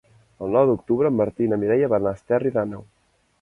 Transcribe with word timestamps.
El 0.45 0.55
nou 0.57 0.63
d'octubre 0.69 1.11
en 1.13 1.19
Martí 1.19 1.45
i 1.49 1.51
na 1.51 1.59
Mireia 1.65 1.91
van 1.93 2.09
a 2.09 2.15
Esterri 2.21 2.55
d'Àneu. 2.57 2.83